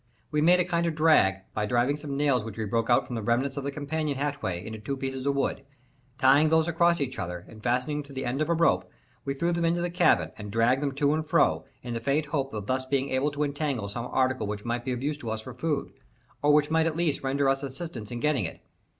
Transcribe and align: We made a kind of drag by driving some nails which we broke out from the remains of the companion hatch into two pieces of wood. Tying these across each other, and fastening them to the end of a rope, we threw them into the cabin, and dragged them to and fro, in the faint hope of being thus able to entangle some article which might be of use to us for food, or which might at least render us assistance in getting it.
We 0.31 0.41
made 0.41 0.59
a 0.59 0.65
kind 0.65 0.87
of 0.87 0.95
drag 0.95 1.41
by 1.53 1.67
driving 1.67 1.95
some 1.95 2.17
nails 2.17 2.43
which 2.43 2.57
we 2.57 2.65
broke 2.65 2.89
out 2.89 3.05
from 3.05 3.15
the 3.15 3.21
remains 3.21 3.55
of 3.55 3.63
the 3.63 3.69
companion 3.69 4.17
hatch 4.17 4.43
into 4.43 4.79
two 4.79 4.97
pieces 4.97 5.27
of 5.27 5.35
wood. 5.35 5.63
Tying 6.17 6.49
these 6.49 6.67
across 6.67 6.99
each 6.99 7.19
other, 7.19 7.45
and 7.47 7.61
fastening 7.61 7.97
them 7.97 8.05
to 8.05 8.13
the 8.13 8.25
end 8.25 8.41
of 8.41 8.49
a 8.49 8.55
rope, 8.55 8.89
we 9.25 9.35
threw 9.35 9.51
them 9.51 9.63
into 9.63 9.79
the 9.79 9.91
cabin, 9.91 10.31
and 10.39 10.51
dragged 10.51 10.81
them 10.81 10.93
to 10.93 11.13
and 11.13 11.27
fro, 11.27 11.65
in 11.83 11.93
the 11.93 11.99
faint 11.99 12.25
hope 12.25 12.51
of 12.51 12.65
being 12.89 13.09
thus 13.09 13.15
able 13.15 13.29
to 13.29 13.43
entangle 13.43 13.87
some 13.87 14.07
article 14.07 14.47
which 14.47 14.65
might 14.65 14.83
be 14.83 14.91
of 14.91 15.03
use 15.03 15.19
to 15.19 15.29
us 15.29 15.41
for 15.41 15.53
food, 15.53 15.91
or 16.41 16.51
which 16.51 16.71
might 16.71 16.87
at 16.87 16.97
least 16.97 17.21
render 17.21 17.47
us 17.47 17.61
assistance 17.61 18.09
in 18.09 18.19
getting 18.19 18.45
it. 18.45 18.59